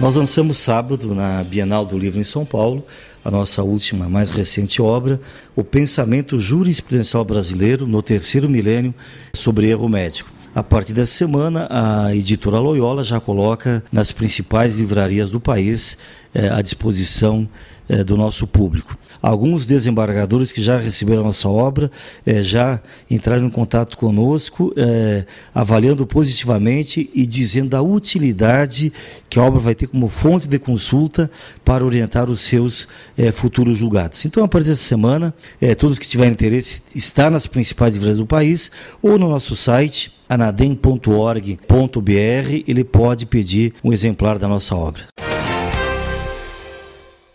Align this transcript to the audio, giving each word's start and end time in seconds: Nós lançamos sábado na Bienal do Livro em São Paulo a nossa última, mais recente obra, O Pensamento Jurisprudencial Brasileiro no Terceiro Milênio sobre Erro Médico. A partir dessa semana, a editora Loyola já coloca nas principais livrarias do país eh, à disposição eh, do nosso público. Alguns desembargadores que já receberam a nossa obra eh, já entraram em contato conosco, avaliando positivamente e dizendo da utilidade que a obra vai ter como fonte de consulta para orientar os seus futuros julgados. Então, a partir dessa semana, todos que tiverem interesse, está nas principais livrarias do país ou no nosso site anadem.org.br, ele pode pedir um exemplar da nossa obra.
Nós 0.00 0.16
lançamos 0.16 0.58
sábado 0.58 1.14
na 1.14 1.42
Bienal 1.44 1.86
do 1.86 1.96
Livro 1.96 2.20
em 2.20 2.24
São 2.24 2.44
Paulo 2.44 2.84
a 3.24 3.30
nossa 3.30 3.62
última, 3.62 4.08
mais 4.08 4.28
recente 4.28 4.82
obra, 4.82 5.20
O 5.56 5.62
Pensamento 5.64 6.38
Jurisprudencial 6.38 7.24
Brasileiro 7.24 7.86
no 7.86 8.02
Terceiro 8.02 8.50
Milênio 8.50 8.92
sobre 9.32 9.68
Erro 9.68 9.88
Médico. 9.88 10.30
A 10.54 10.62
partir 10.62 10.92
dessa 10.92 11.12
semana, 11.12 11.66
a 11.68 12.14
editora 12.14 12.60
Loyola 12.60 13.02
já 13.02 13.18
coloca 13.18 13.82
nas 13.90 14.12
principais 14.12 14.78
livrarias 14.78 15.32
do 15.32 15.40
país 15.40 15.98
eh, 16.32 16.48
à 16.48 16.62
disposição 16.62 17.48
eh, 17.88 18.04
do 18.04 18.16
nosso 18.16 18.46
público. 18.46 18.96
Alguns 19.20 19.66
desembargadores 19.66 20.52
que 20.52 20.62
já 20.62 20.78
receberam 20.78 21.22
a 21.22 21.24
nossa 21.24 21.48
obra 21.48 21.90
eh, 22.24 22.40
já 22.40 22.80
entraram 23.10 23.46
em 23.46 23.50
contato 23.50 23.98
conosco, 23.98 24.72
avaliando 25.52 26.06
positivamente 26.06 27.10
e 27.12 27.26
dizendo 27.26 27.70
da 27.70 27.82
utilidade 27.82 28.92
que 29.28 29.40
a 29.40 29.42
obra 29.42 29.58
vai 29.58 29.74
ter 29.74 29.88
como 29.88 30.06
fonte 30.08 30.46
de 30.46 30.60
consulta 30.60 31.28
para 31.64 31.84
orientar 31.84 32.30
os 32.30 32.42
seus 32.42 32.86
futuros 33.32 33.76
julgados. 33.76 34.24
Então, 34.24 34.44
a 34.44 34.48
partir 34.48 34.68
dessa 34.68 34.84
semana, 34.84 35.34
todos 35.78 35.98
que 35.98 36.08
tiverem 36.08 36.32
interesse, 36.32 36.82
está 36.94 37.28
nas 37.28 37.46
principais 37.46 37.94
livrarias 37.94 38.18
do 38.18 38.26
país 38.26 38.70
ou 39.02 39.18
no 39.18 39.28
nosso 39.28 39.56
site 39.56 40.12
anadem.org.br, 40.28 42.62
ele 42.66 42.84
pode 42.84 43.26
pedir 43.26 43.74
um 43.82 43.92
exemplar 43.92 44.38
da 44.38 44.48
nossa 44.48 44.74
obra. 44.74 45.02